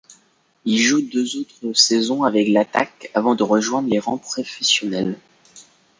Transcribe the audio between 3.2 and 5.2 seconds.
de rejoindre les rangs professionnels.